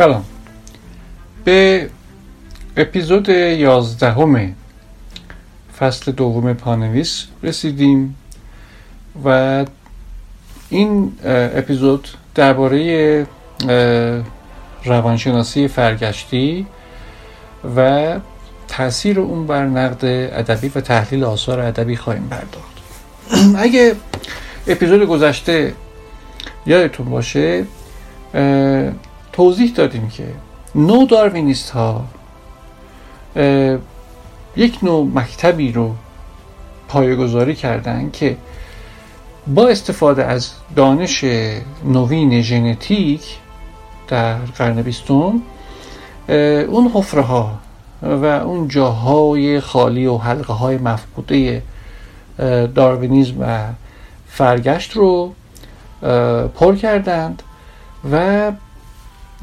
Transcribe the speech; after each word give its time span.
سلام. 0.00 0.24
به 1.44 1.90
اپیزود 2.76 3.28
یازدهم 3.28 4.54
فصل 5.78 6.12
دوم 6.12 6.54
پانویس 6.54 7.26
رسیدیم 7.42 8.16
و 9.24 9.64
این 10.70 11.12
اپیزود 11.24 12.08
درباره 12.34 13.26
روانشناسی 14.84 15.68
فرگشتی 15.68 16.66
و 17.76 18.18
تاثیر 18.68 19.20
اون 19.20 19.46
بر 19.46 19.66
نقد 19.66 20.04
ادبی 20.04 20.68
و 20.74 20.80
تحلیل 20.80 21.24
آثار 21.24 21.60
ادبی 21.60 21.96
خواهیم 21.96 22.28
پرداخت. 22.28 22.76
اگه 23.64 23.94
اپیزود 24.66 25.02
گذشته 25.02 25.74
یادتون 26.66 27.10
باشه 27.10 27.64
توضیح 29.32 29.72
دادیم 29.74 30.08
که 30.08 30.26
نو 30.74 31.06
داروینیست 31.06 31.70
ها 31.70 32.04
یک 34.56 34.78
نوع 34.82 35.10
مکتبی 35.14 35.72
رو 35.72 35.94
پایگذاری 36.88 37.54
کردن 37.54 38.10
که 38.10 38.36
با 39.46 39.68
استفاده 39.68 40.24
از 40.24 40.50
دانش 40.76 41.24
نوین 41.84 42.42
ژنتیک 42.42 43.38
در 44.08 44.34
قرن 44.34 44.82
بیستم 44.82 45.42
اون 46.68 46.90
حفره 46.94 47.22
ها 47.22 47.58
و 48.02 48.24
اون 48.24 48.68
جاهای 48.68 49.60
خالی 49.60 50.06
و 50.06 50.16
حلقه 50.16 50.52
های 50.52 50.78
مفقوده 50.78 51.62
داروینیزم 52.74 53.34
و 53.40 53.58
فرگشت 54.28 54.92
رو 54.92 55.32
پر 56.54 56.76
کردند 56.76 57.42
و 58.12 58.52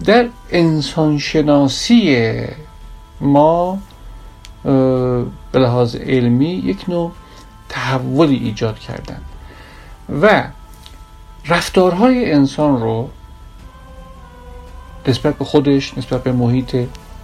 در 0.06 0.28
انسانشناسی 0.52 2.36
ما 3.22 3.78
به 5.52 5.60
لحاظ 5.60 5.96
علمی 5.96 6.50
یک 6.50 6.90
نوع 6.90 7.12
تحولی 7.70 8.36
ایجاد 8.36 8.80
کردند 8.80 9.26
و 10.22 10.44
رفتارهای 11.48 12.32
انسان 12.32 12.82
رو 12.82 13.10
نسبت 15.08 15.38
به 15.38 15.46
خودش 15.46 15.98
نسبت 15.98 16.24
به 16.24 16.32
محیط 16.32 16.76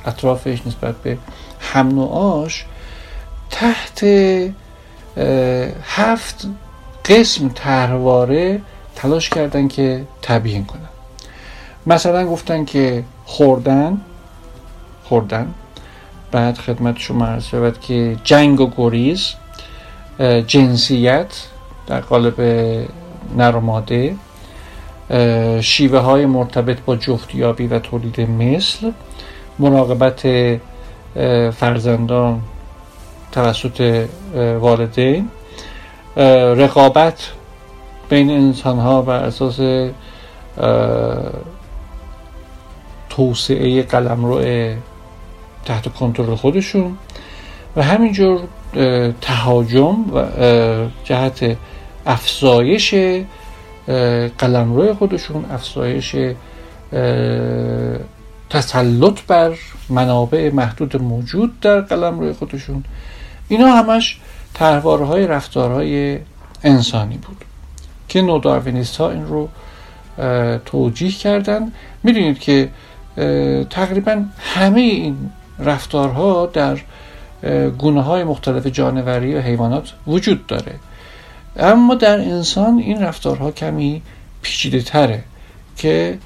اطرافش 0.06 0.68
نسبت 0.68 0.96
به 0.96 1.18
هم 1.60 1.88
نوعاش 1.88 2.66
تحت 3.50 4.04
هفت 5.84 6.48
قسم 7.06 7.50
ترواره 7.50 8.62
تلاش 8.96 9.30
کردن 9.30 9.68
که 9.68 10.08
تبیین 10.22 10.66
کنن. 10.66 10.93
مثلا 11.88 12.26
گفتن 12.26 12.66
که 12.66 13.04
خوردن 13.26 14.02
خوردن. 15.04 15.54
بعد 16.32 16.58
خدمت 16.58 16.98
شما 16.98 17.26
عرض 17.26 17.46
شود 17.46 17.80
که 17.80 18.18
جنگ 18.24 18.62
و 18.62 18.70
گریز 18.78 19.34
جنسیت 20.48 21.28
در 21.88 22.00
قالب 22.00 22.42
نر 23.38 23.56
و 23.56 23.60
ماده 23.60 24.16
شیوه 25.62 26.00
های 26.00 26.26
مرتبط 26.26 26.78
با 26.86 26.96
جفتیابی 26.96 27.68
و 27.68 27.80
تولید 27.80 28.22
مثل 28.22 28.92
مراقبت 29.60 30.28
فرزندان 31.52 32.42
توسط 33.32 34.08
والدین 34.36 35.30
رقابت 36.58 37.32
بین 38.10 38.32
انسان 38.32 38.80
ها 38.80 39.02
بر 39.02 39.24
اساس 39.24 39.60
توسعه 43.16 43.84
قلمرو 43.84 44.42
تحت 45.66 45.94
کنترل 45.94 46.36
خودشون 46.36 46.98
و 47.76 47.84
همینجور 47.84 48.42
تهاجم 49.22 50.16
و 50.16 50.26
جهت 51.04 51.58
افزایش 52.06 52.96
قلمرو 54.38 54.94
خودشون 54.94 55.46
افزایش 55.52 56.16
تسلط 58.50 59.22
بر 59.28 59.52
منابع 59.90 60.52
محدود 60.54 61.02
موجود 61.02 61.60
در 61.60 61.82
قلمرو 61.82 62.34
خودشون. 62.34 62.84
اینا 63.48 63.68
همش 63.68 64.20
تحواره 64.54 65.06
های 65.06 65.28
رفتارهای 65.28 66.20
انسانی 66.64 67.18
بود 67.18 67.46
که 68.10 68.22
نوداروینیست 68.22 68.98
ها 68.98 69.10
این 69.10 69.28
رو 69.28 69.50
توجیه 70.66 71.12
کردن. 71.12 71.72
می‌دونید 72.04 72.40
که 72.40 72.70
تقریبا 73.70 74.24
همه 74.40 74.82
این 74.82 75.18
رفتارها 75.60 76.46
در 76.46 76.78
گونه 77.78 78.02
های 78.02 78.24
مختلف 78.24 78.68
جانوری 78.68 79.36
و 79.36 79.42
حیوانات 79.42 79.94
وجود 80.08 80.48
داره. 80.48 80.76
اما 81.58 81.96
در 81.96 82.20
انسان 82.20 82.80
این 82.80 83.02
رفتارها 83.02 83.52
کمی 83.52 84.02
پیچیده 84.42 84.82
تره 84.82 85.24
که 85.78 86.18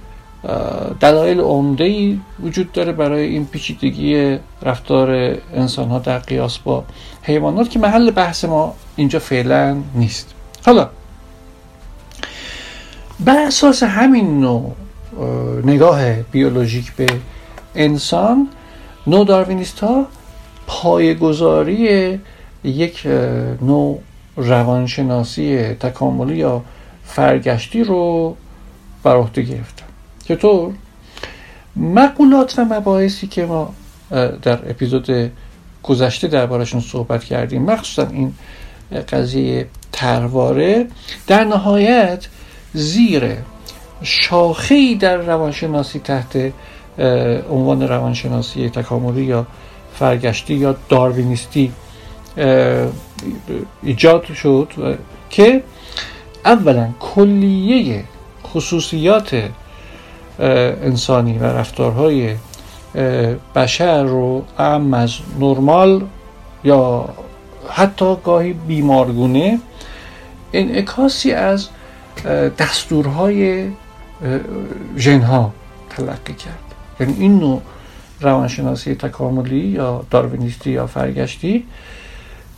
دلایل 1.00 1.40
عمده 1.40 2.18
وجود 2.44 2.72
داره 2.72 2.92
برای 2.92 3.28
این 3.28 3.46
پیچیدگی 3.46 4.38
رفتار 4.62 5.38
انسان 5.54 5.90
ها 5.90 6.00
در 6.00 6.20
قیاس 6.20 6.58
با 6.58 6.84
حیوانات 7.22 7.70
که 7.70 7.80
محل 7.80 8.12
بحث 8.12 8.46
ما 8.46 8.76
اینجا 8.96 9.20
فعلا 9.20 9.78
نیست. 9.96 10.34
حالا 10.66 10.90
بر 13.20 13.38
اساس 13.38 13.84
همین 13.84 14.40
نوع 14.40 14.76
نگاه 15.64 16.14
بیولوژیک 16.14 16.96
به 16.96 17.08
انسان 17.76 18.48
نو 19.08 19.24
داروینیست 19.24 19.80
ها 19.80 20.06
پایگذاری 20.68 22.20
یک 22.64 23.06
نوع 23.62 24.00
روانشناسی 24.36 25.74
تکاملی 25.74 26.38
یا 26.38 26.62
فرگشتی 27.06 27.84
رو 27.84 28.36
بر 29.04 29.16
عهده 29.16 29.42
گرفتن. 29.42 29.86
چطور؟ 30.28 30.74
مقولات 31.76 32.60
و 32.60 32.66
مباحثی 32.66 33.28
که 33.28 33.46
ما 33.46 33.74
در 34.42 34.70
اپیزود 34.70 35.32
گذشته 35.84 36.28
دربارشون 36.28 36.82
صحبت 36.82 37.24
کردیم 37.24 37.62
مخصوصا 37.62 38.08
این 38.08 38.34
قضیه 39.10 39.68
ترواره 39.92 40.88
در 41.28 41.44
نهایت 41.44 42.28
زیر 42.74 43.24
شاخهی 44.04 44.96
در 44.96 45.18
روانشناسی 45.18 46.00
تحت 46.00 46.54
عنوان 47.50 47.88
روانشناسی 47.88 48.70
تکاملی 48.70 49.24
یا 49.24 49.46
فرگشتی 49.94 50.54
یا 50.54 50.76
داروینیستی 50.90 51.72
ایجاد 53.84 54.26
شد 54.34 54.98
که 55.30 55.64
اولا 56.46 56.90
کلیه 57.00 58.04
خصوصیات 58.48 59.50
انسانی 60.40 61.38
و 61.38 61.44
رفتارهای 61.44 62.36
بشر 63.56 64.04
رو 64.04 64.44
ام 64.60 64.94
از 64.94 65.12
نرمال 65.40 66.06
یا 66.64 67.10
حتی 67.70 68.16
گاهی 68.24 68.54
بیمارگونه 68.54 69.60
انعکاسی 70.54 71.32
از 71.32 71.68
دستورهای 72.60 73.70
ژنها 74.98 75.54
تلقی 75.90 76.34
کرد. 76.34 76.64
یعنی 77.00 77.14
این 77.20 77.40
نوع 77.40 77.62
روانشناسی 78.22 78.96
تکاملی 78.96 79.60
یا 79.60 80.06
داروینیستی 80.12 80.72
یا 80.72 80.88
فرگشتی 80.88 81.66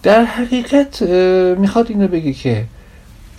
در 0.03 0.23
حقیقت 0.23 1.01
می‌خواد 1.57 1.85
اینو 1.89 2.07
بگه 2.07 2.33
که 2.33 2.65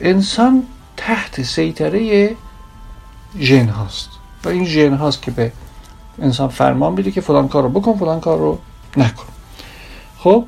انسان 0.01 0.63
تحت 0.97 1.43
سیطره 1.43 2.31
ژن 3.39 3.69
هاست 3.69 4.09
و 4.45 4.49
این 4.49 4.65
ژن 4.65 4.95
هاست 4.95 5.23
که 5.23 5.31
به 5.31 5.53
انسان 6.23 6.49
فرمان 6.49 6.93
میده 6.93 7.11
که 7.11 7.21
فلان 7.21 7.49
کار 7.49 7.63
رو 7.63 7.69
بکن 7.69 7.97
فلان 7.97 8.21
کار 8.21 8.39
رو 8.39 8.59
نکن. 8.97 9.27
خب 10.19 10.45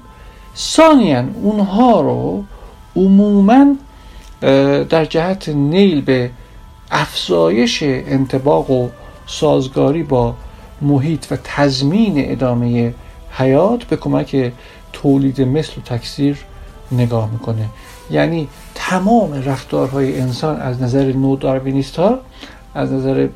ثانیا 0.57 1.25
اونها 1.43 2.01
رو 2.01 2.45
عموما 2.97 3.75
در 4.91 5.05
جهت 5.05 5.49
نیل 5.49 6.01
به 6.01 6.31
افزایش 6.93 7.83
انتباق 7.83 8.71
و 8.71 8.89
سازگاری 9.27 10.03
با 10.03 10.35
محیط 10.83 11.27
و 11.31 11.37
تضمین 11.44 12.15
ادامه 12.33 12.94
حیات 13.31 13.85
به 13.85 13.97
کمک 13.97 14.53
تولید 14.93 15.41
مثل 15.41 15.73
و 15.79 15.81
تکثیر 15.85 16.39
نگاه 16.93 17.31
می‌کنه. 17.33 17.69
یعنی 18.11 18.49
تمام 18.75 19.33
رفتارهای 19.33 20.21
انسان 20.21 20.61
از 20.61 20.83
نظر 20.83 21.12
نو 21.12 21.37
داروینیست 21.37 21.97
ها 21.97 22.19
از 22.75 22.93
نظر 22.93 23.29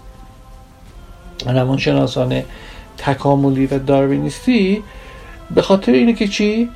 روانشناسان 1.46 2.42
تکاملی 2.98 3.66
و 3.66 3.78
داروینیستی 3.78 4.82
به 5.54 5.62
خاطر 5.62 5.92
اینه 5.92 6.12
که 6.12 6.28
چی 6.28 6.70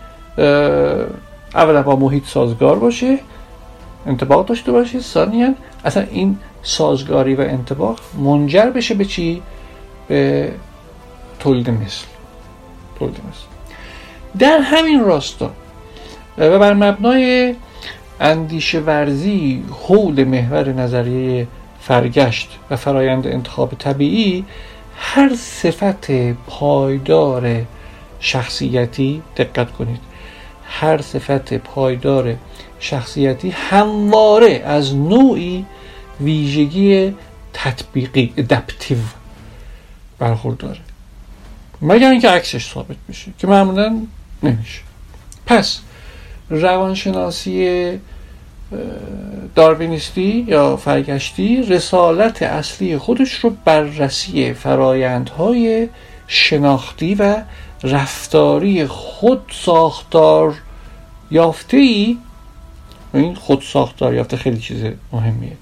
اولا 1.55 1.83
با 1.83 1.97
محیط 1.97 2.27
سازگار 2.27 2.79
باشه 2.79 3.19
انتباق 4.07 4.47
داشته 4.47 4.73
باشه 4.73 5.01
ثانیا 5.01 5.55
اصلا 5.85 6.07
این 6.11 6.39
سازگاری 6.63 7.35
و 7.35 7.41
انتباق 7.41 8.01
منجر 8.19 8.71
بشه 8.71 8.95
به 8.95 9.05
چی؟ 9.05 9.43
به 10.09 10.53
تولید 11.39 11.71
مثل. 11.71 12.05
تولید 12.99 13.17
مثل. 13.17 13.47
در 14.39 14.59
همین 14.59 15.01
راستا 15.01 15.51
و 16.39 16.59
بر 16.59 16.75
مبنای 16.75 17.55
اندیشه 18.21 18.81
ورزی 18.81 19.65
حول 19.71 20.25
محور 20.25 20.69
نظریه 20.73 21.47
فرگشت 21.81 22.59
و 22.71 22.77
فرایند 22.77 23.27
انتخاب 23.27 23.75
طبیعی 23.79 24.45
هر 24.97 25.35
صفت 25.35 26.11
پایدار 26.47 27.63
شخصیتی 28.21 29.23
دقت 29.37 29.73
کنید. 29.73 30.01
هر 30.65 31.03
صفت 31.03 31.55
پایدار 31.55 32.37
شخصیتی 32.81 33.51
همواره 33.51 34.63
از 34.65 34.95
نوعی 34.95 35.67
ویژگی 36.21 37.15
تطبیقی 37.53 38.33
ادپتیو 38.37 38.99
برخورداره 40.19 40.81
مگر 41.83 42.11
اینکه 42.11 42.29
عکسش 42.29 42.73
ثابت 42.73 42.97
بشه 43.09 43.33
که 43.39 43.47
معمولا 43.47 44.01
نمیشه. 44.43 44.81
پس 45.47 45.81
روانشناسی 46.51 47.99
داروینیستی 49.55 50.45
یا 50.49 50.77
فرگشتی 50.77 51.63
رسالت 51.63 52.43
اصلی 52.43 52.99
خودش 52.99 53.33
رو 53.35 53.51
بررسی 53.65 54.53
فرایندهای 54.53 55.89
شناختی 56.27 57.15
و 57.15 57.37
رفتاری 57.83 58.87
خود 58.87 59.43
ساختار 59.53 60.55
یافته 61.31 61.77
ای 61.77 62.19
این 63.15 63.35
خود 63.35 63.63
ساختار 63.63 64.15
یافته 64.15 64.37
خیلی 64.37 64.59
چیز 64.59 64.85
مهمیه. 65.13 65.57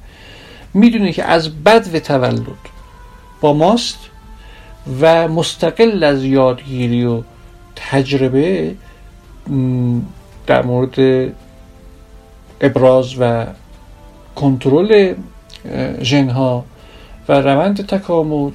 می‌دونه 0.75 1.12
که 1.12 1.25
از 1.25 1.65
بد 1.65 1.95
و 1.95 1.99
تولد 1.99 2.47
با 3.41 3.53
ماست 3.53 3.99
و 5.00 5.29
مستقل 5.29 6.05
از 6.05 6.25
یادگیری 6.25 7.05
و 7.05 7.23
تجربه 7.77 8.75
در 10.47 10.62
مورد 10.62 11.33
ابراز 12.61 13.15
و 13.19 13.47
کنترل 14.37 15.15
ژنها 16.03 16.65
و 17.29 17.33
روند 17.33 17.87
تکامل 17.87 18.50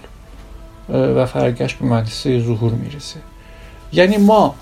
و 0.90 1.26
فرگشت 1.26 1.78
به 1.78 1.86
مدرسه 1.86 2.40
ظهور 2.40 2.72
می‌رسه. 2.72 3.20
یعنی 3.94 4.18
ما 4.18 4.56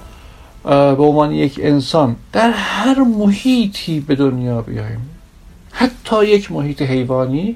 به 0.63 1.03
عنوان 1.03 1.31
یک 1.31 1.59
انسان 1.63 2.15
در 2.33 2.51
هر 2.51 2.99
محیطی 2.99 3.99
به 3.99 4.15
دنیا 4.15 4.61
بیایم. 4.61 5.09
حتی 5.71 6.25
یک 6.25 6.51
محیط 6.51 6.81
حیوانی 6.81 7.55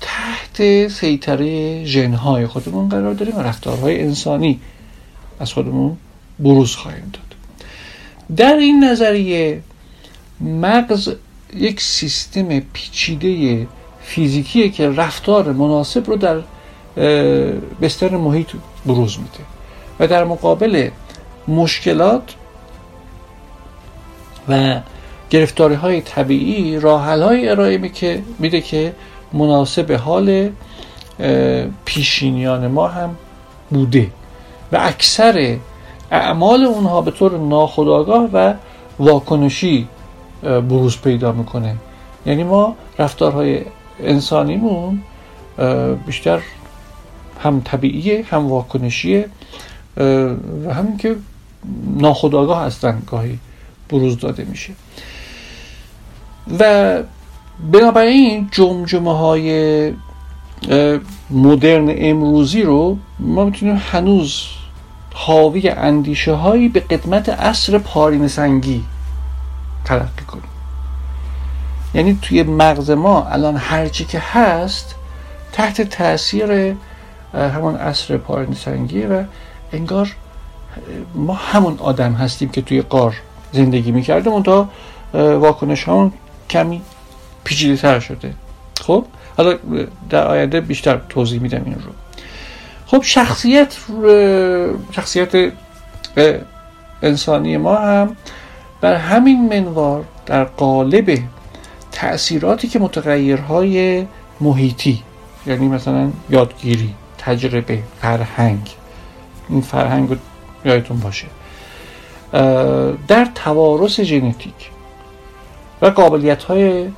تحت 0.00 0.88
سیطره 0.88 1.84
ژنهای 1.84 2.46
خودمون 2.46 2.88
قرار 2.88 3.14
داریم 3.14 3.36
و 3.36 3.40
رفتارهای 3.40 4.00
انسانی 4.02 4.60
از 5.40 5.52
خودمون 5.52 5.96
بروز 6.38 6.76
خواهیم 6.76 7.12
داد. 7.12 7.34
در 8.36 8.56
این 8.56 8.84
نظریه 8.84 9.62
مغز 10.40 11.14
یک 11.56 11.80
سیستم 11.80 12.60
پیچیده 12.60 13.66
فیزیکیه 14.02 14.68
که 14.68 14.90
رفتار 14.90 15.52
مناسب 15.52 16.06
رو 16.06 16.16
در 16.16 16.40
بستر 17.82 18.16
محیط 18.16 18.48
بروز 18.86 19.18
میده 19.18 19.44
و 20.00 20.06
در 20.06 20.24
مقابل 20.24 20.90
مشکلات 21.50 22.34
و 24.48 24.80
گرفتاری 25.30 25.74
های 25.74 26.00
طبیعی 26.00 26.80
راحل 26.80 27.22
های 27.22 27.48
ارائه 27.48 27.88
که 27.88 28.22
میده 28.38 28.60
که 28.60 28.94
مناسب 29.32 29.92
حال 29.92 30.50
پیشینیان 31.84 32.66
ما 32.66 32.88
هم 32.88 33.16
بوده 33.70 34.10
و 34.72 34.76
اکثر 34.80 35.56
اعمال 36.10 36.64
اونها 36.64 37.00
به 37.00 37.10
طور 37.10 37.38
ناخودآگاه 37.38 38.28
و 38.32 38.54
واکنشی 38.98 39.88
بروز 40.42 41.00
پیدا 41.00 41.32
می‌کنه. 41.32 41.76
یعنی 42.26 42.44
ما 42.44 42.76
رفتارهای 42.98 43.60
انسانیمون 44.00 45.02
بیشتر 46.06 46.40
هم 47.42 47.60
طبیعیه 47.60 48.24
هم 48.30 48.50
واکنشیه 48.50 49.28
و 49.96 50.74
همین 50.74 50.96
که 50.96 51.16
ناخودآگاه 51.96 52.64
هستن 52.64 53.02
گاهی 53.06 53.38
بروز 53.88 54.18
داده 54.18 54.44
میشه. 54.44 54.72
و 56.60 57.02
بنابراین 57.72 58.48
جمجمه 58.52 59.18
های 59.18 59.92
مدرن 61.30 61.94
امروزی 61.96 62.62
رو 62.62 62.98
ما 63.18 63.44
می‌تونیم 63.44 63.82
هنوز 63.92 64.44
حاوی 65.14 65.68
اندیشه 65.68 66.32
هایی 66.32 66.68
به 66.68 66.80
قدمت 66.80 67.28
اصر 67.28 67.78
پارین 67.78 68.28
سنگی 68.28 68.84
تلقی 69.84 70.24
کنیم. 70.28 70.44
یعنی 71.94 72.18
توی 72.22 72.42
مغز 72.42 72.90
ما 72.90 73.24
الان 73.24 73.56
هرچی 73.56 74.04
که 74.04 74.18
هست 74.18 74.94
تحت 75.52 75.82
تاثیر 75.82 76.74
همون 77.34 77.74
اصر 77.74 78.16
پارین 78.16 78.54
سنگی 78.54 79.02
و 79.02 79.24
انگار 79.72 80.16
ما 81.14 81.34
همون 81.34 81.78
آدم 81.78 82.12
هستیم 82.12 82.48
که 82.48 82.62
توی 82.62 82.82
قار 82.82 83.16
زندگی 83.52 83.90
می‌کردیم 83.90 84.42
تا 84.42 84.68
واکنش 85.14 85.88
همون 85.88 86.12
کمی 86.50 86.82
پیچیده 87.44 87.76
تر 87.76 88.00
شده. 88.00 88.34
خب؟ 88.80 89.04
حالا 89.36 89.56
در 90.10 90.26
آینده 90.26 90.60
بیشتر 90.60 91.00
توضیح 91.08 91.40
میدم 91.40 91.62
این 91.64 91.74
رو. 91.74 91.92
خب 92.86 93.02
شخصیت 93.02 93.76
شخصیت 94.92 95.52
انسانی 97.02 97.56
ما 97.56 97.76
هم 97.76 98.16
بر 98.80 98.94
همین 98.94 99.48
منوار 99.48 100.04
در 100.26 100.44
قالب 100.44 101.18
تأثیراتی 101.92 102.68
که 102.68 102.78
متغیرهای 102.78 104.06
محیطی 104.40 105.02
یعنی 105.46 105.68
مثلا 105.68 106.10
یادگیری 106.30 106.94
تجربه 107.18 107.82
فرهنگ. 108.00 108.70
این 109.48 109.60
فرهنگ 109.60 110.10
رو 110.10 110.16
یادتون 110.64 111.00
باشه. 111.00 111.26
در 113.08 113.28
توارث 113.34 114.00
ژنتیک 114.00 114.70
و 115.82 115.86
قابلیت 115.86 116.42
های 116.42 116.88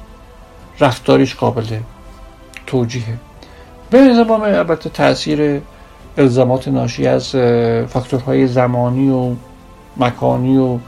رفتاریش 0.80 1.34
قابل 1.34 1.66
توجیهه. 2.66 3.16
به 3.90 4.00
نظام 4.00 4.30
البته 4.30 4.90
تاثیر 4.90 5.60
الزامات 6.18 6.68
ناشی 6.68 7.06
از 7.06 7.28
فاکتورهای 7.88 8.46
زمانی 8.46 9.10
و 9.10 9.34
مکانی 9.96 10.58
و 10.58 10.78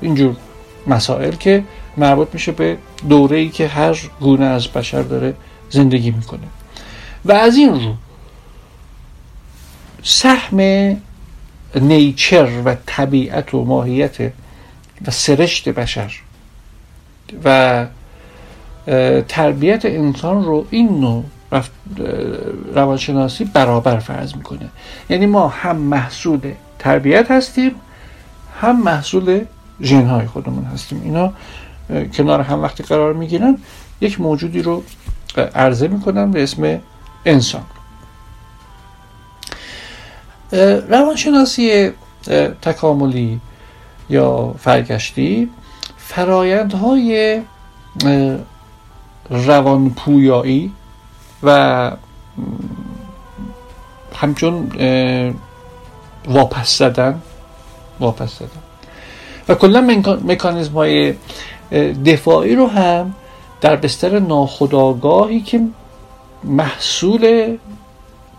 اینجور 0.00 0.36
مسائل 0.86 1.32
که 1.34 1.64
مربوط 1.96 2.28
میشه 2.32 2.52
به 2.52 2.76
دوره 3.08 3.36
ای 3.36 3.48
که 3.48 3.68
هر 3.68 3.96
گونه 4.20 4.44
از 4.44 4.68
بشر 4.68 5.02
داره 5.02 5.34
زندگی 5.70 6.10
می‌کنه. 6.10 6.46
و 7.24 7.32
از 7.32 7.56
این 7.56 7.74
رو 7.74 7.94
سهم 10.02 10.56
نیچر 11.74 12.48
و 12.64 12.76
طبیعت 12.86 13.54
و 13.54 13.64
ماهیت 13.64 14.20
و 15.06 15.10
سرشت 15.10 15.68
بشر 15.68 16.12
و 17.44 17.86
تربیت 19.28 19.84
انسان 19.84 20.44
رو 20.44 20.66
این 20.70 21.00
نوع 21.00 21.24
روانشناسی 22.74 23.44
برابر 23.44 23.98
فرض 23.98 24.36
می‌کنه. 24.36 24.68
یعنی 25.10 25.26
ما 25.26 25.48
هم 25.48 25.76
محصول 25.76 26.52
تربیت 26.78 27.30
هستیم 27.30 27.72
هم 28.60 28.82
محصول 28.82 29.40
ژنهای 29.82 30.26
خودمون 30.26 30.64
هستیم. 30.64 31.00
اینا 31.04 31.32
کنار 32.14 32.40
هم 32.40 32.62
وقتی 32.62 32.82
قرار 32.82 33.12
می‌گیرن 33.12 33.58
یک 34.00 34.20
موجودی 34.20 34.62
رو 34.62 34.82
عرضه 35.54 35.88
می‌کنن 35.88 36.30
به 36.30 36.42
اسم 36.42 36.80
انسان. 37.24 37.62
روانشناسی 40.88 41.90
تکاملی 42.62 43.40
یا 44.10 44.54
فرگشتی 44.58 45.50
فرایندهای 45.96 47.40
روانپویایی 49.30 50.72
و 51.42 51.90
همچون 54.14 54.70
واپس 56.26 56.78
زدن 56.78 57.22
واپس 58.00 58.38
زدن. 58.38 58.62
و 59.48 59.54
کلا 59.54 59.80
مکانیزم 60.24 60.72
های 60.72 61.14
دفاعی 62.06 62.54
رو 62.54 62.66
هم 62.66 63.14
در 63.60 63.76
بستر 63.76 64.18
ناخودآگاهی 64.18 65.40
که 65.40 65.60
محصول 66.44 67.56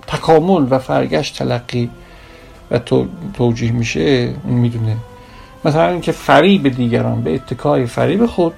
تکامل 0.07 0.67
و 0.69 0.79
فرگشت 0.79 1.37
تلقی 1.37 1.89
و 2.71 2.79
توجیه 3.33 3.71
میشه 3.71 4.33
اون 4.43 4.53
می‌دونه. 4.53 4.97
مثلا 5.65 5.89
اینکه 5.89 6.11
فریب 6.11 6.67
دیگران 6.67 7.21
به 7.21 7.35
اتکای 7.35 7.85
فریب 7.85 8.25
خود 8.25 8.53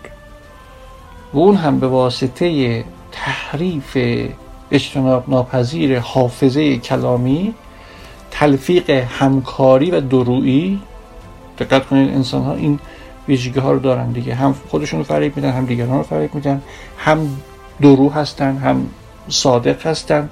و 1.34 1.40
اون 1.40 1.56
هم 1.56 1.80
به 1.80 1.88
واسطه 1.88 2.84
تحریف 3.12 3.98
اجتناب 4.72 5.24
ناپذیر 5.28 6.00
حافظه 6.00 6.78
کلامی 6.78 7.54
تلفیق 8.32 8.90
همکاری 8.90 9.92
و 9.92 10.02
درویی 10.02 10.80
دقت 11.60 11.86
کنید 11.86 12.14
انسان 12.14 12.44
ها 12.44 12.54
این 12.54 12.80
ویژگی 13.28 13.60
ها 13.60 13.72
رو 13.72 13.80
دارن 13.80 14.12
دیگه. 14.12 14.36
هم 14.36 14.56
خودشون 14.70 15.00
رو 15.00 15.06
فریب 15.06 15.36
میدن 15.36 15.52
هم 15.52 15.66
دیگران 15.66 15.98
رو 15.98 16.04
فریب 16.04 16.36
میدن 16.36 16.62
هم 16.98 17.38
درو 17.82 18.10
هستن 18.10 18.58
هم 18.58 18.88
صادق 19.30 19.88
هستن. 19.88 20.30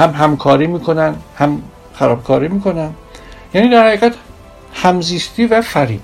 هم 0.00 0.10
همکاری 0.10 0.66
می‌کنن 0.66 1.14
هم 1.36 1.62
خرابکاری 1.94 2.48
می‌کنن. 2.48 2.90
یعنی 3.54 3.68
در 3.68 3.86
حقیقت 3.86 4.14
همزیستی 4.74 5.46
و 5.46 5.62
فریب. 5.62 6.00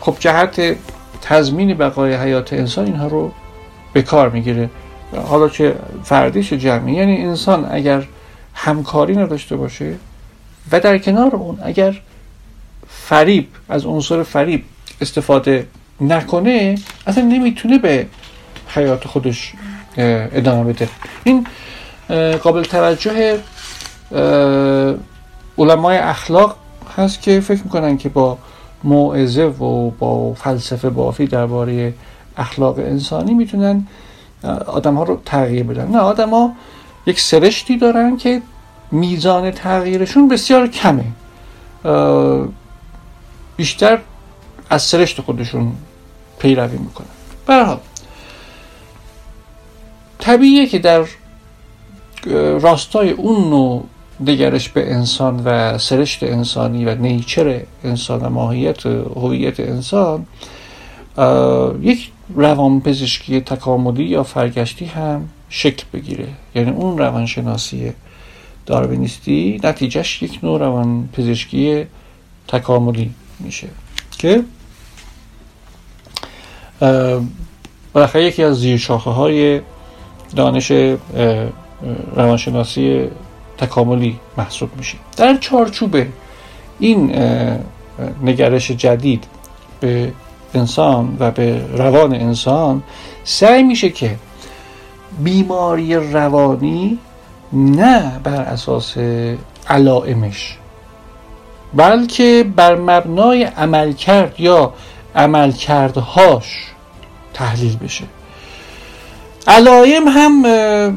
خب 0.00 0.16
جهت 0.20 0.76
تضمین 1.22 1.74
بقای 1.74 2.14
حیات 2.14 2.52
انسان 2.52 2.84
اینها 2.84 3.06
رو 3.06 3.32
به 3.92 4.02
کار 4.02 4.28
می‌گیره. 4.28 4.70
حالا 5.26 5.48
چه 5.48 5.74
فردیش 6.04 6.52
جمعی. 6.52 6.94
یعنی 6.94 7.16
انسان 7.16 7.68
اگر 7.70 8.04
همکاری 8.54 9.16
نداشته 9.16 9.56
باشه 9.56 9.94
و 10.72 10.80
در 10.80 10.98
کنار 10.98 11.36
اون 11.36 11.58
اگر 11.62 12.00
فریب 12.88 13.48
از 13.68 13.84
عنصر 13.86 14.22
فریب 14.22 14.64
استفاده 15.00 15.66
نکنه 16.00 16.78
اصلا 17.06 17.24
نمی‌تونه 17.24 17.78
به 17.78 18.06
حیات 18.68 19.06
خودش 19.06 19.52
ادامه 19.98 20.72
بده. 20.72 20.88
این 21.24 21.46
قابل 22.42 22.62
توجه 22.62 23.38
علمای 25.58 25.96
اخلاق 25.96 26.56
هست 26.96 27.22
که 27.22 27.40
فکر 27.40 27.62
می‌کنن 27.62 27.96
که 27.96 28.08
با 28.08 28.38
موعظه 28.84 29.42
و 29.42 29.90
با 29.90 30.34
فلسفه 30.34 30.90
بافی 30.90 31.26
درباره 31.26 31.94
اخلاق 32.36 32.78
انسانی 32.78 33.34
می‌تونن 33.34 33.86
آدم 34.66 34.94
ها 34.94 35.02
رو 35.02 35.20
تغییر 35.24 35.62
بدن. 35.62 35.88
نه 35.88 35.98
آدم 35.98 36.30
ها 36.30 36.52
یک 37.06 37.20
سرشتی 37.20 37.76
دارن 37.76 38.16
که 38.16 38.42
میزان 38.90 39.50
تغییرشون 39.50 40.28
بسیار 40.28 40.66
کمه. 40.66 41.04
بیشتر 43.56 43.98
از 44.70 44.82
سرشت 44.82 45.20
خودشون 45.20 45.72
پیروی 46.38 46.78
می‌کنن. 46.78 47.06
برحال 47.46 47.78
طبیعیه 50.18 50.66
که 50.66 50.78
در 50.78 51.04
راستای 52.60 53.10
اون 53.10 53.50
نوع 53.50 53.84
نگرش 54.20 54.68
به 54.68 54.92
انسان 54.92 55.42
و 55.44 55.78
سرشت 55.78 56.22
انسانی 56.22 56.84
و 56.84 56.94
نیچر 56.94 57.60
انسان 57.84 58.20
و 58.20 58.28
ماهیت 58.28 58.86
هویت 58.86 59.60
انسان 59.60 60.26
یک 61.82 62.10
روان 62.34 62.80
پزشکی 62.80 63.40
تکاملی 63.40 64.04
یا 64.04 64.22
فرگشتی 64.22 64.84
هم 64.84 65.28
شکل 65.48 65.84
بگیره. 65.92 66.28
یعنی 66.54 66.70
اون 66.70 66.98
روانشناسی 66.98 67.92
داروینیستی 68.66 69.60
نتیجهش 69.64 70.22
یک 70.22 70.38
نوع 70.42 70.60
روان 70.60 71.08
پزشکی 71.12 71.84
تکاملی 72.48 73.10
میشه 73.40 73.68
که 74.18 74.44
بالاخره 77.92 78.24
یکی 78.24 78.42
از 78.42 78.60
زیر 78.60 78.76
شاخه 78.76 79.10
های 79.10 79.60
دانش 80.36 80.72
روانشناسی 82.16 83.08
تکاملی 83.58 84.20
محسوب 84.36 84.70
میشه 84.76 84.98
در 85.16 85.36
چارچوب 85.36 85.96
این 86.78 87.14
نگرش 88.22 88.70
جدید 88.70 89.24
به 89.80 90.12
انسان 90.54 91.16
و 91.20 91.30
به 91.30 91.66
روان 91.76 92.14
انسان 92.14 92.82
سعی 93.24 93.62
میشه 93.62 93.90
که 93.90 94.16
بیماری 95.18 95.94
روانی 95.94 96.98
نه 97.52 98.18
بر 98.24 98.40
اساس 98.40 98.94
علائمش 99.68 100.58
بلکه 101.74 102.44
بر 102.56 102.76
مبنای 102.76 103.44
عملکرد 103.44 104.40
یا 104.40 104.72
عملکردهاش 105.14 106.66
تحلیل 107.34 107.76
بشه. 107.76 108.04
علائم 109.48 110.08
هم 110.08 110.44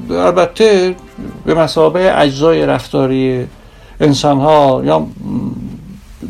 البته 0.09 0.95
به 1.45 1.53
مسابه 1.53 2.19
اجزای 2.21 2.65
رفتاری 2.65 3.47
انسان 3.99 4.39
ها 4.39 4.81
یا 4.85 5.07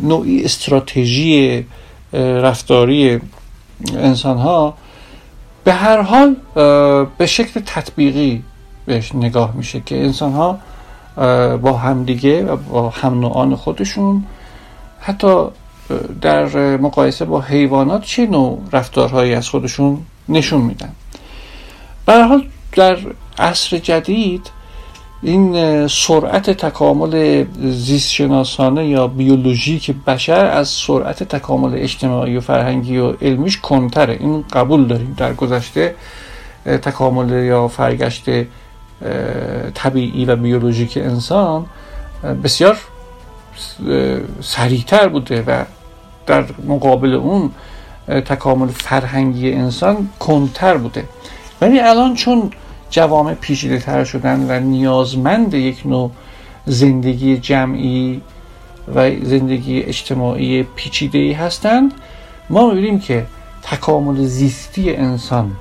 نوعی 0.03 0.43
استراتژی 0.45 1.65
رفتاری 2.13 3.21
انسان 3.95 4.37
ها 4.37 4.73
به 5.63 5.73
هر 5.73 6.01
حال 6.01 6.35
به 7.17 7.25
شکل 7.25 7.59
تطبیقی 7.65 8.43
بهش 8.85 9.15
نگاه 9.15 9.55
میشه 9.55 9.81
که 9.85 10.03
انسان 10.03 10.31
ها 10.31 10.59
با 11.57 11.73
همدیگه 11.73 12.45
و 12.45 12.55
با 12.55 12.89
هم 12.89 13.19
نوعان 13.19 13.55
خودشون 13.55 14.23
حتی 14.99 15.45
در 16.21 16.77
مقایسه 16.77 17.25
با 17.25 17.41
حیوانات 17.41 18.03
چه 18.03 18.25
نوع 18.25 18.61
رفتارهایی 18.71 19.33
از 19.33 19.49
خودشون 19.49 19.97
نشون 20.29 20.61
میدن. 20.61 20.91
حال 22.07 22.47
در 22.71 22.97
عصر 23.39 23.77
جدید 23.77 24.51
این 25.23 25.87
سرعت 25.87 26.49
تکامل 26.49 27.45
زیستشناسانه 27.59 28.87
یا 28.87 29.07
بیولوژیک 29.07 29.91
بشر 29.91 30.45
از 30.45 30.69
سرعت 30.69 31.23
تکامل 31.23 31.71
اجتماعی 31.75 32.37
و 32.37 32.41
فرهنگی 32.41 32.97
و 32.97 33.11
علمیش 33.11 33.57
کنتره 33.57 34.17
این 34.19 34.45
قبول 34.53 34.87
داریم. 34.87 35.13
در 35.17 35.33
گذشته 35.33 35.95
تکامل 36.65 37.43
یا 37.43 37.67
فرگشت 37.67 38.25
طبیعی 39.73 40.25
و 40.25 40.35
بیولوژیک 40.35 40.97
انسان 40.97 41.65
بسیار 42.43 42.77
سریعتر 44.41 45.07
بوده 45.07 45.43
و 45.47 45.65
در 46.25 46.45
مقابل 46.67 47.13
اون 47.13 47.51
تکامل 48.07 48.67
فرهنگی 48.67 49.53
انسان 49.53 50.09
کنتر 50.19 50.77
بوده. 50.77 51.03
ولی 51.61 51.79
الان 51.79 52.13
چون 52.13 52.51
جوامع 52.89 53.33
پیچیده 53.33 53.79
تر 53.79 54.03
شدن 54.03 54.45
و 54.49 54.59
نیازمند 54.59 55.53
یک 55.53 55.81
نوع 55.85 56.11
زندگی 56.65 57.37
جمعی 57.37 58.21
و 58.95 59.11
زندگی 59.23 59.81
اجتماعی 59.81 60.63
پیچیده 60.63 61.19
ای 61.19 61.33
هستند 61.33 61.93
ما 62.49 62.69
می‌بینیم 62.69 62.99
که 62.99 63.25
تکامل 63.63 64.25
زیستی 64.25 64.95
انسان 64.95 65.51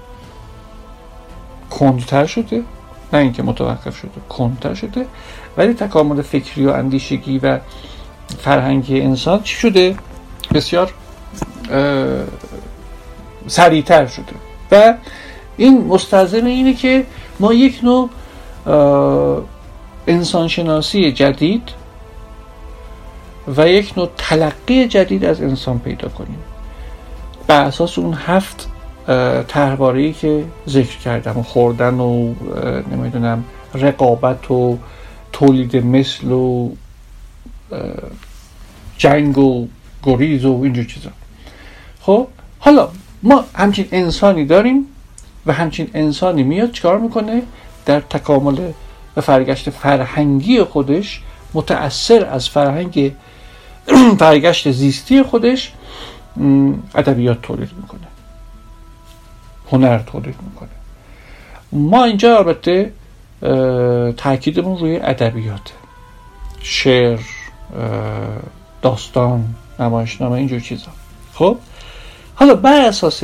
کندتر 1.70 2.26
شده 2.26 2.62
نه 3.12 3.18
اینکه 3.18 3.42
متوقف 3.42 3.96
شده 3.96 4.10
کندتر 4.28 4.74
شده 4.74 5.06
ولی 5.56 5.74
تکامل 5.74 6.22
فکری 6.22 6.66
و 6.66 6.70
اندیشگی 6.70 7.38
و 7.38 7.58
فرهنگی 8.38 9.00
انسان 9.00 9.42
چی 9.42 9.56
شده؟ 9.56 9.96
بسیار 10.54 10.92
سریعتر 13.46 14.06
شده. 14.06 14.24
و 14.72 14.94
این 15.60 15.86
مستلزم 15.86 16.44
اینه 16.44 16.74
که 16.74 17.06
ما 17.40 17.52
یک 17.52 17.80
نوع 17.82 18.10
انسانشناسی 20.06 21.12
جدید 21.12 21.62
و 23.56 23.68
یک 23.68 23.98
نوع 23.98 24.08
تلقی 24.16 24.88
جدید 24.88 25.24
از 25.24 25.40
انسان 25.40 25.78
پیدا 25.78 26.08
کنیم. 26.08 26.38
بر 27.46 27.64
اساس 27.64 27.98
اون 27.98 28.14
هفت 28.14 28.68
تهرواری 29.48 30.12
که 30.12 30.44
ذکر 30.68 30.98
کردم 30.98 31.38
و 31.38 31.42
خوردن 31.42 32.00
و 32.00 32.34
نمی‌دونم 32.92 33.44
رقابت 33.74 34.50
و 34.50 34.78
تولید 35.32 35.76
مثل 35.76 36.30
و 36.30 36.70
جنگ 38.98 39.38
و 39.38 39.68
گریز 40.02 40.44
و 40.44 40.60
اینجور 40.62 40.84
چیزا. 40.84 41.10
خب 42.02 42.26
حالا 42.58 42.88
ما 43.22 43.44
همچین 43.54 43.88
انسانی 43.92 44.44
داریم 44.44 44.86
و 45.50 45.52
همچین 45.52 45.90
انسانی 45.94 46.42
میاد 46.42 46.70
چکار 46.70 46.98
می‌کنه؟ 46.98 47.42
در 47.86 48.00
تکامل 48.00 48.72
و 49.16 49.20
فرگشت 49.20 49.70
فرهنگی 49.70 50.62
خودش 50.62 51.22
متأثر 51.54 52.26
از 52.26 52.48
فرهنگ 52.48 53.12
فرگشت 54.18 54.70
زیستی 54.70 55.22
خودش 55.22 55.72
ادبیات 56.94 57.42
تولید 57.42 57.70
می‌کنه. 57.82 58.00
هنر 59.72 59.98
تولید 59.98 60.34
می‌کنه. 60.42 60.68
ما 61.72 62.04
اینجا 62.04 62.38
البته 62.38 62.92
تاکیدمون 64.16 64.78
روی 64.78 64.96
ادبیات 64.96 65.72
شعر 66.60 67.20
داستان 68.82 69.54
نمایشنامه 69.80 70.32
اینجور 70.32 70.60
چیزا. 70.60 70.90
خب؟ 71.34 71.58
حالا 72.34 72.54
بر 72.54 72.80
اساس 72.80 73.22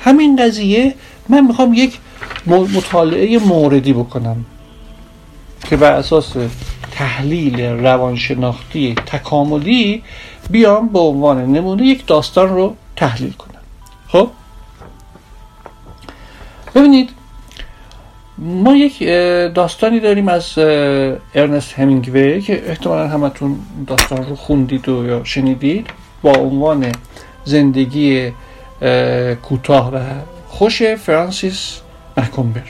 همین 0.00 0.36
قضیه 0.36 0.94
من 1.28 1.46
می‌خوام 1.46 1.74
یک 1.74 1.98
مطالعه 2.46 3.38
موردی 3.38 3.92
بکنم 3.92 4.44
که 5.68 5.76
بر 5.76 5.92
اساس 5.92 6.32
تحلیل 6.90 7.60
روانشناختی 7.60 8.94
تکاملی 9.06 10.02
بیام 10.50 10.88
به 10.88 10.98
عنوان 10.98 11.52
نمونه 11.52 11.82
یک 11.82 12.06
داستان 12.06 12.48
رو 12.48 12.76
تحلیل 12.96 13.32
کنم. 13.32 13.60
خب؟ 14.08 14.28
ببینید 16.74 17.10
ما 18.38 18.76
یک 18.76 18.98
داستانی 19.54 20.00
داریم 20.00 20.28
از 20.28 20.58
ارنست 21.34 21.72
همینگوی 21.72 22.40
که 22.40 22.68
احتمالا 22.68 23.08
همتون 23.08 23.58
داستان 23.86 24.26
رو 24.26 24.36
خوندید 24.36 24.88
و 24.88 25.06
یا 25.06 25.24
شنیدید 25.24 25.86
با 26.22 26.32
عنوان 26.32 26.92
زندگی 27.44 28.32
کوتاه 29.42 29.94
و 29.94 29.98
خوش 30.48 30.82
فرانسیس 30.82 31.80
مکومبر 32.16 32.62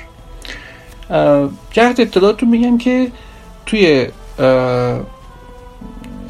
جهت 1.70 2.00
اطلاعاتون 2.00 2.48
میگم 2.48 2.78
که 2.78 3.10
توی 3.66 4.08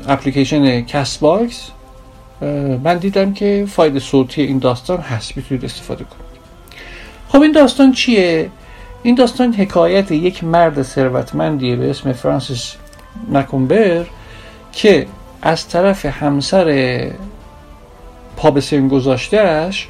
اپلیکیشن 0.08 0.80
Castbox 0.80 1.71
من 2.84 2.99
دیدم 2.99 3.32
که 3.32 3.66
فایل 3.68 3.99
صوتی 3.99 4.42
این 4.42 4.58
داستان 4.58 4.99
هست 4.99 5.37
می‌تونید 5.37 5.64
استفاده 5.64 6.04
کنید. 6.04 6.30
خب 7.28 7.40
این 7.42 7.52
داستان 7.52 7.92
چیه؟ 7.92 8.50
این 9.02 9.14
داستان 9.14 9.52
حکایت 9.54 10.10
یک 10.10 10.44
مرد 10.44 10.82
ثروتمندیه 10.82 11.76
به 11.76 11.90
اسم 11.90 12.12
فرانسیس 12.12 12.75
مکومبر 13.28 14.04
که 14.72 15.06
از 15.42 15.68
طرف 15.68 16.06
همسر 16.06 16.66
پا 18.40 18.50
گذاشتهش 18.88 19.88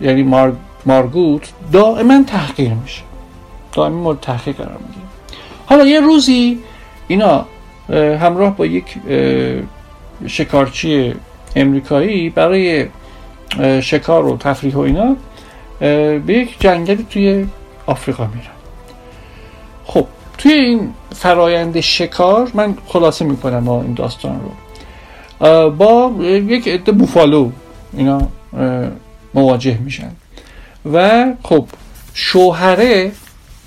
یعنی 0.00 0.22
مار... 0.22 0.56
مارگوت 0.86 1.52
دائما 1.72 2.22
تحقیر 2.26 2.72
میشه. 2.72 3.02
دائما 3.72 3.96
مورد 3.96 4.20
تحقیق 4.20 4.56
قرار 4.56 4.78
می‌گیره. 4.78 5.06
حالا 5.66 5.86
یه 5.86 6.00
روزی 6.00 6.58
اینا 7.08 7.46
همراه 7.90 8.56
با 8.56 8.66
یک 8.66 8.84
شکارچی 10.26 11.14
امریکایی 11.56 12.30
برای 12.30 12.86
شکار 13.80 14.26
و 14.26 14.36
تفریح 14.36 14.74
و 14.74 14.78
اینا 14.78 15.16
به 15.80 16.34
یک 16.34 16.60
جنگلی 16.60 17.06
توی 17.10 17.46
آفریقا 17.86 18.26
میرن. 18.26 18.56
خب 19.84 20.06
توی 20.38 20.52
این 20.52 20.94
فرایند 21.14 21.80
شکار 21.80 22.50
من 22.54 22.76
خلاصه 22.86 23.24
می‌کنم 23.24 23.68
این 23.68 23.94
داستان 23.94 24.40
رو. 24.40 24.50
با 25.78 26.12
یک 26.22 26.68
عده 26.68 26.92
بوفالو 26.92 27.50
اینا 27.92 28.28
مواجه 29.34 29.78
میشن. 29.78 30.10
و 30.92 31.26
خب 31.42 31.66
شوهره 32.14 33.12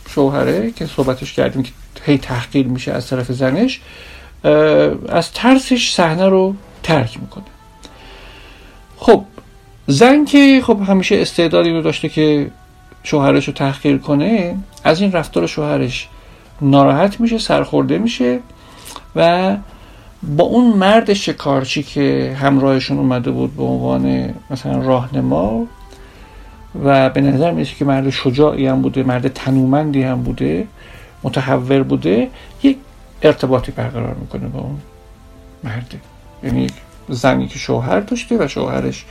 شوهره 0.10 0.72
که 0.72 0.86
صحبتش 0.86 1.34
کردیم 1.34 1.64
که 1.64 1.72
هی 2.06 2.18
تحقیر 2.18 2.68
میشه 2.68 2.92
از 2.92 3.08
طرف 3.08 3.32
زنش 3.32 3.82
از 5.10 5.32
ترسش 5.34 5.94
صحنه 5.94 6.30
رو 6.30 6.56
ترک 6.84 7.20
می‌کنه. 7.20 7.44
خب 8.98 9.24
زن 9.88 10.26
که 10.26 10.62
خب 10.66 10.82
همیشه 10.88 11.16
استعدادی 11.16 11.72
رو 11.72 11.82
داشته 11.82 12.10
که 12.10 12.52
شوهرش 13.04 13.48
رو 13.48 13.54
تحقیر 13.54 13.98
کنه 13.98 14.58
از 14.84 15.02
این 15.02 15.12
رفتار 15.12 15.48
شوهرش 15.48 16.08
ناراحت 16.62 17.20
میشه 17.20 17.38
سرخورده 17.38 17.98
میشه 17.98 18.40
و 19.16 19.56
با 20.24 20.44
اون 20.44 20.78
مرد 20.78 21.14
شکارچی 21.14 21.84
که 21.84 22.36
همراهشون 22.40 22.98
اومده 22.98 23.32
بود 23.32 23.56
به 23.56 23.64
عنوان 23.64 24.34
مثلا 24.50 24.78
راهنما 24.78 25.68
و 26.84 27.10
به 27.10 27.22
نظر 27.22 27.52
میشه 27.52 27.76
که 27.76 27.86
مرد 27.86 28.10
شجاعی 28.10 28.68
هم 28.68 28.82
بوده 28.82 29.04
مرد 29.04 29.28
تنومندی 29.28 30.04
هم 30.04 30.24
بوده 30.24 30.68
متحور 31.24 31.84
بوده 31.84 32.28
یک 32.64 32.78
ارتباطی 33.22 33.72
برقرار 33.72 34.14
می‌کنه 34.14 34.48
با 34.48 34.60
اون 34.60 34.78
مرده 35.64 36.00
یعنی 36.44 36.68
زنی 37.10 37.48
که 37.48 37.60
شوهر 37.60 38.00
داشته 38.00 38.38
و 38.44 38.48
شوهرش 38.48 39.06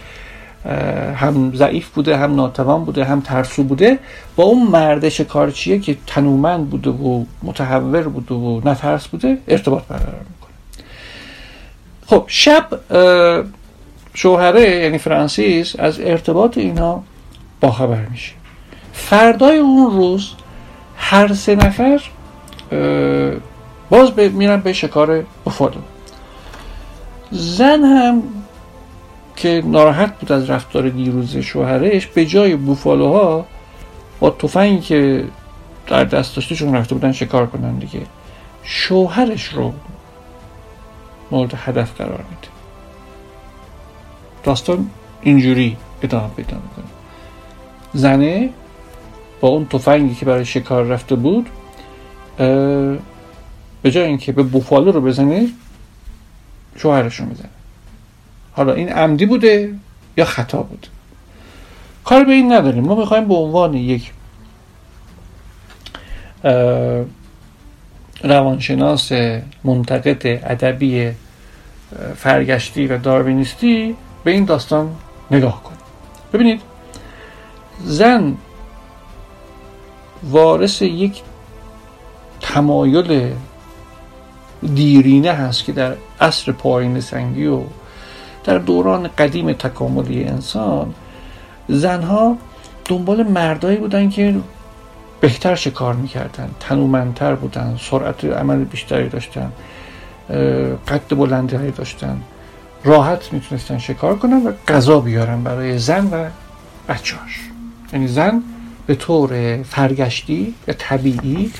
هم 1.16 1.52
ضعیف 1.54 1.88
بوده 1.88 2.16
هم 2.16 2.34
ناتوان 2.34 2.84
بوده 2.84 3.04
هم 3.04 3.20
ترسو 3.20 3.62
بوده. 3.62 3.98
با 4.36 4.44
اون 4.44 4.66
مرد 4.66 5.08
شکارچیه 5.08 5.78
که 5.78 5.96
تنومند 6.06 6.70
بوده 6.70 6.90
و 6.90 7.24
متحور 7.42 8.02
بوده 8.02 8.34
و 8.34 8.60
نترس 8.64 9.08
بوده 9.08 9.38
ارتباط 9.48 9.82
برقرار 9.82 10.20
می‌کنه. 10.20 10.37
خب 12.10 12.24
شب 12.26 12.66
شوهره 14.14 14.70
یعنی 14.70 14.98
فرانسیس 14.98 15.76
از 15.78 16.00
ارتباط 16.00 16.58
اینا 16.58 17.02
باخبر 17.60 18.06
میشه. 18.10 18.32
فردای 18.92 19.56
اون 19.58 19.90
روز 19.96 20.30
هر 20.96 21.34
سه 21.34 21.54
نفر 21.54 22.00
باز 23.90 24.18
میرن 24.18 24.60
به 24.60 24.72
شکار 24.72 25.24
بفالو 25.46 25.78
زن 27.30 27.84
هم 27.84 28.22
که 29.36 29.62
ناراحت 29.64 30.18
بود 30.18 30.32
از 30.32 30.50
رفتار 30.50 30.88
دیروز 30.88 31.36
شوهرش 31.36 32.06
به 32.06 32.26
جای 32.26 32.56
بوفالوها 32.56 33.46
با 34.20 34.30
تفنگی 34.30 34.80
که 34.80 35.24
در 35.86 36.04
دست 36.04 36.36
داشته 36.36 36.54
چون 36.54 36.74
رفته 36.74 36.94
بودن 36.94 37.12
شکار 37.12 37.46
کنن 37.46 37.74
دیگه. 37.74 38.00
شوهرش 38.62 39.44
رو 39.44 39.72
مورد 41.30 41.54
هدف 41.56 41.96
قرار 41.96 42.24
میده. 42.30 42.48
داستان 44.44 44.90
اینجوری 45.22 45.76
ادامه 46.02 46.28
پیدا 46.28 46.56
می‌کنه. 46.56 46.84
زنه 47.94 48.50
با 49.40 49.48
اون 49.48 49.66
تفنگی 49.66 50.14
که 50.14 50.26
برای 50.26 50.44
شکار 50.44 50.84
رفته 50.84 51.14
بود 51.14 51.46
به 53.82 53.90
جای 53.90 54.04
اینکه 54.04 54.32
به 54.32 54.42
بوفالو 54.42 54.92
رو 54.92 55.00
بزنه 55.00 55.48
شوهرش 56.76 57.20
رو 57.20 57.26
می‌زنه. 57.26 57.48
حالا 58.52 58.72
این 58.72 58.92
عمدی 58.92 59.26
بوده 59.26 59.74
یا 60.16 60.24
خطا 60.24 60.62
بود؟ 60.62 60.86
کار 62.04 62.24
به 62.24 62.32
این 62.32 62.52
نداریم. 62.52 62.84
ما 62.84 62.94
می‌خوایم 62.94 63.28
به 63.28 63.34
عنوان 63.34 63.74
یک 63.74 64.12
روانشناس 68.22 69.12
منتقد 69.64 70.22
ادبی 70.26 71.10
فرگشتی 72.16 72.86
و 72.86 72.98
داروینیستی 72.98 73.96
به 74.24 74.30
این 74.30 74.44
داستان 74.44 74.90
نگاه 75.30 75.62
کنیم 75.62 75.78
ببینید 76.32 76.60
زن 77.84 78.36
وارث 80.22 80.82
یک 80.82 81.22
تمایل 82.40 83.32
دیرینه 84.74 85.32
هست 85.32 85.64
که 85.64 85.72
در 85.72 85.94
عصر 86.20 86.52
پایین 86.52 87.00
سنگی 87.00 87.46
و 87.46 87.60
در 88.44 88.58
دوران 88.58 89.10
قدیم 89.18 89.52
تکاملی 89.52 90.24
انسان 90.24 90.94
زنها 91.68 92.36
دنبال 92.84 93.22
مردایی 93.22 93.76
بودن 93.76 94.10
که 94.10 94.34
بهتر 95.20 95.54
شکار 95.54 95.94
می‌کردن؟ 95.94 96.50
تنومندتر 96.60 97.34
بودن 97.34 97.78
سرعت 97.80 98.24
عمل 98.24 98.64
بیشتری 98.64 99.08
داشتن 99.08 99.52
قد 100.88 101.16
بلندی 101.16 101.70
داشتن. 101.70 102.20
راحت 102.84 103.32
می‌تونستن 103.32 103.78
شکار 103.78 104.18
کنن 104.18 104.46
و 104.46 104.52
غذا 104.68 105.00
بیارن 105.00 105.42
برای 105.42 105.78
زن 105.78 106.06
و 106.06 106.28
بچهاش 106.88 107.40
یعنی 107.92 108.08
زن 108.08 108.42
به 108.86 108.94
طور 108.94 109.62
فرگشتی 109.62 110.54
و 110.68 110.72
طبیعی 110.72 111.52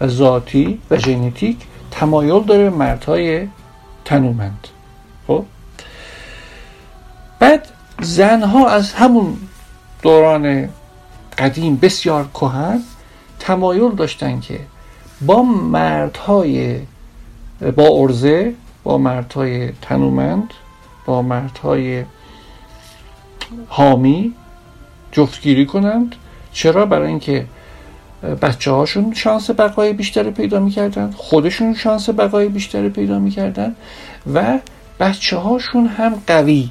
و 0.00 0.08
ذاتی 0.08 0.80
و 0.90 0.98
ژنتیک 0.98 1.56
تمایل 1.90 2.42
داره 2.42 2.70
به 2.70 2.76
مردهای 2.76 3.48
تنومند. 4.04 4.68
خب؟ 5.26 5.44
بعد 7.38 7.68
زنها 8.02 8.68
از 8.68 8.92
همون 8.92 9.36
دوران 10.02 10.68
قدیم 11.38 11.76
بسیار 11.76 12.28
کهن 12.34 12.82
تمایل 13.38 13.90
داشتن 13.90 14.40
که 14.40 14.60
با 15.26 15.42
مردهای 15.42 16.80
با 17.76 17.88
ارزه 17.88 18.54
با 18.84 18.98
مردهای 18.98 19.72
تنومند 19.82 20.50
با 21.06 21.22
مردهای 21.22 22.04
حامی 23.68 24.34
جفتگیری 25.12 25.66
کنند. 25.66 26.14
چرا؟ 26.52 26.86
برای 26.86 27.08
اینکه 27.08 27.46
بچه 28.42 28.70
هاشون 28.70 29.14
شانس 29.14 29.50
بقای 29.50 29.92
بیشتری 29.92 30.30
پیدا 30.30 30.60
می‌کردن 30.60 31.10
خودشون 31.10 31.74
شانس 31.74 32.10
بقای 32.10 32.48
بیشتری 32.48 32.88
پیدا 32.88 33.18
می‌کردن 33.18 33.76
و 34.34 34.58
بچه 35.00 35.36
هاشون 35.36 35.86
هم 35.86 36.14
قوی 36.26 36.70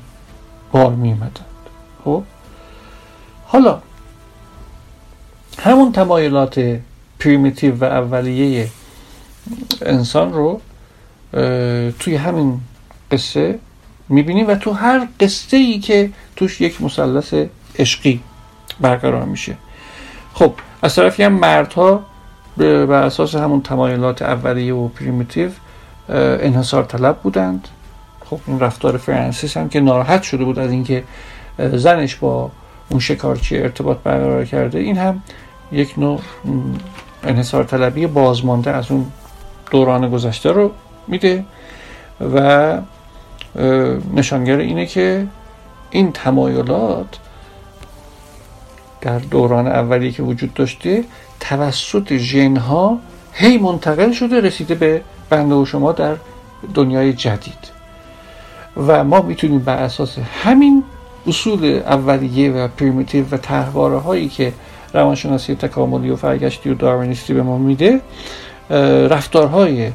بار 0.72 0.92
میمدند 0.92 1.46
خب؟ 2.06 2.24
حالا 3.46 3.82
همون 5.60 5.92
تمایلات 5.92 6.80
primitive 7.20 7.76
و 7.76 7.84
اولیه 7.84 8.68
انسان 9.82 10.34
رو 10.34 10.62
توی 12.00 12.16
همین 12.16 12.60
قصه 13.12 13.60
می‌بینیم 14.10 14.48
و 14.48 14.56
تو 14.56 14.72
هر 14.72 15.08
قصه 15.20 15.58
ای 15.58 15.80
که 15.80 16.10
توش 16.36 16.62
یک 16.62 16.82
مثلث 16.82 17.34
عشقی 17.80 18.20
برقرار 18.82 19.26
میشه. 19.26 19.56
خب 20.34 20.54
از 20.82 20.96
طرفی 20.96 21.24
هم 21.24 21.34
مردها 21.34 22.06
به 22.58 22.96
اساس 22.96 23.36
همون 23.36 23.62
تمایلات 23.62 24.22
اولیه 24.22 24.74
و 24.74 24.88
primitive 24.88 25.50
انحصار 26.10 26.84
طلب 26.84 27.18
بودند. 27.18 27.68
خب 28.30 28.40
این 28.48 28.60
رفتار 28.60 28.98
فرانسیس 28.98 29.58
هم 29.58 29.70
که 29.70 29.80
ناراحت 29.80 30.24
شده 30.24 30.44
بود 30.44 30.60
از 30.60 30.72
اینکه 30.72 31.04
زنش 31.74 32.16
با 32.16 32.52
اون 32.90 33.00
شکارچی 33.00 33.58
ارتباط 33.58 33.98
برقرار 33.98 34.46
کرده 34.46 34.80
این 34.80 34.98
هم 34.98 35.22
یک 35.72 35.94
نوع 35.98 36.20
انحصار 37.24 37.64
طلبی 37.64 38.08
بازمانده 38.08 38.72
از 38.72 38.92
اون 38.92 39.06
دوران 39.72 40.10
گذشته 40.10 40.52
رو 40.52 40.72
میده 41.08 41.46
و 42.34 42.78
نشانگر 44.14 44.58
اینه 44.58 44.86
که 44.86 45.28
این 45.92 46.12
تمایلات 46.12 47.20
در 49.02 49.20
دوران 49.20 49.68
اولی 49.68 50.12
که 50.12 50.24
وجود 50.24 50.54
داشته 50.54 51.04
توسط 51.40 52.14
ژنها 52.14 53.00
هی 53.34 53.58
منتقل 53.58 54.12
شده 54.12 54.42
رسیده 54.42 54.76
به 54.76 55.02
بنده 55.30 55.56
و 55.56 55.66
شما 55.66 55.92
در 55.92 56.16
دنیای 56.74 57.14
جدید. 57.14 57.76
و 58.78 59.04
ما 59.04 59.22
می‌تونیم 59.22 59.60
بر 59.60 59.78
اساس 59.78 60.18
همین 60.44 60.84
اصول 61.28 61.82
اولیه 61.86 62.52
و 62.52 62.68
پریمیتیو 62.68 63.26
و 63.32 63.38
تحواره 63.38 63.98
هایی 63.98 64.30
که 64.30 64.54
روانشناسی 64.96 65.56
تکاملی 65.56 66.10
و 66.10 66.16
فرگشتی 66.16 66.70
و 66.70 66.74
داروینیستی 66.74 67.34
به 67.34 67.44
ما 67.44 67.58
میده. 67.58 68.02
رفتارهای 69.10 69.92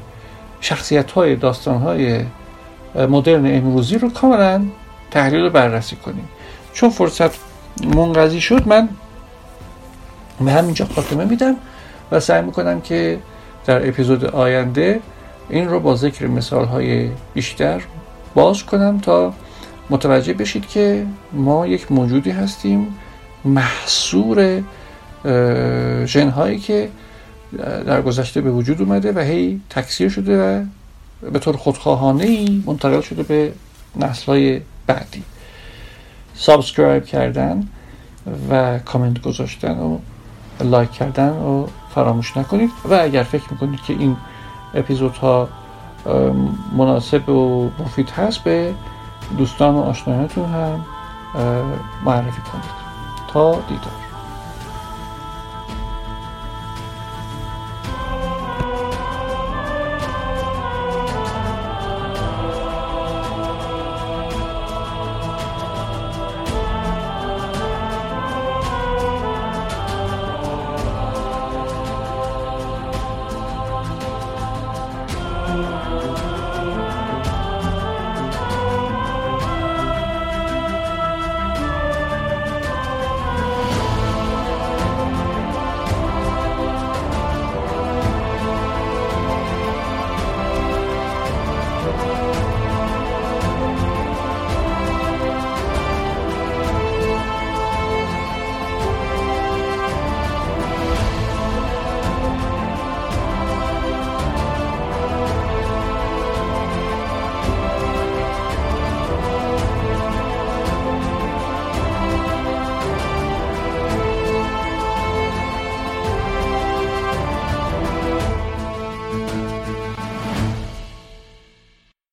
شخصیت 0.60 1.10
های 1.10 1.36
داستان 1.36 1.78
های 1.78 2.20
مدرن 2.94 3.46
امروزی 3.46 3.98
رو 3.98 4.10
کاملا 4.10 4.62
تحلیل 5.10 5.40
و 5.40 5.50
بررسی 5.50 5.96
کنیم. 5.96 6.28
چون 6.72 6.90
فرصت 6.90 7.30
منقضی 7.96 8.40
شد 8.40 8.68
من 8.68 8.88
به 10.40 10.52
همینجا 10.52 10.86
خاتمه 10.94 11.24
میدم 11.24 11.56
و 12.12 12.20
سعی 12.20 12.42
می‌کنم 12.42 12.80
که 12.80 13.18
در 13.66 13.88
اپیزود 13.88 14.24
آینده 14.24 15.00
این 15.48 15.68
رو 15.68 15.80
با 15.80 15.96
ذکر 15.96 16.26
مثال 16.26 16.64
های 16.64 17.10
بیشتر 17.34 17.82
باز 18.34 18.62
کنم 18.62 18.98
تا 18.98 19.32
متوجه 19.90 20.32
بشید 20.32 20.68
که 20.68 21.06
ما 21.32 21.66
یک 21.66 21.92
موجودی 21.92 22.30
هستیم 22.30 22.94
محصور 23.44 24.62
ژنهایی 26.06 26.58
که 26.58 26.88
در 27.86 28.02
گذشته 28.02 28.40
به 28.40 28.50
وجود 28.50 28.82
اومده 28.82 29.12
و 29.12 29.18
هی 29.18 29.60
تکثیر 29.70 30.08
شده 30.08 30.42
و 30.42 30.64
به 31.32 31.38
طور 31.38 31.56
خودخواهانه 31.56 32.24
ای 32.24 32.62
منتقل 32.66 33.00
شده 33.00 33.22
به 33.22 33.52
نسل 33.96 34.26
های 34.26 34.60
بعدی. 34.86 35.22
subscribe 36.34 37.04
کردن 37.04 37.68
و 38.50 38.78
کامنت 38.78 39.22
گذاشتن 39.22 39.78
و 39.78 39.98
لایک 40.60 40.90
کردن 40.90 41.28
و 41.28 41.66
فراموش 41.94 42.36
نکنید 42.36 42.70
و 42.84 42.94
اگر 42.94 43.22
فکر 43.22 43.44
می‌کنید 43.50 43.80
که 43.80 43.92
این 43.92 44.16
اپیزودها 44.74 45.48
مناسب 46.76 47.28
و 47.28 47.70
مفید 47.78 48.10
هست 48.10 48.38
به 48.38 48.74
دوستان 49.38 49.74
و 49.74 49.78
آشنایانتون 49.78 50.44
هم 50.44 50.84
معرفی 52.04 52.40
کنید. 52.52 52.80
تا 53.32 53.52
دیدار. 53.68 54.09